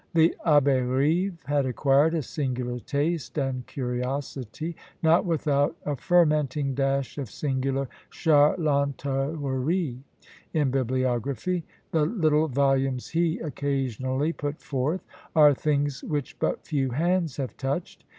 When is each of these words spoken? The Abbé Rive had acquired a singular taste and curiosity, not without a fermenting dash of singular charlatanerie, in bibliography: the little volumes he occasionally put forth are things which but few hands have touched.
The 0.15 0.35
Abbé 0.47 0.81
Rive 0.81 1.43
had 1.45 1.67
acquired 1.67 2.15
a 2.15 2.23
singular 2.23 2.79
taste 2.79 3.37
and 3.37 3.67
curiosity, 3.67 4.75
not 5.03 5.25
without 5.27 5.77
a 5.85 5.95
fermenting 5.95 6.73
dash 6.73 7.19
of 7.19 7.29
singular 7.29 7.87
charlatanerie, 8.09 9.99
in 10.55 10.71
bibliography: 10.71 11.63
the 11.91 12.07
little 12.07 12.47
volumes 12.47 13.09
he 13.09 13.37
occasionally 13.41 14.33
put 14.33 14.59
forth 14.59 15.05
are 15.35 15.53
things 15.53 16.03
which 16.03 16.39
but 16.39 16.65
few 16.65 16.89
hands 16.89 17.37
have 17.37 17.55
touched. 17.55 18.03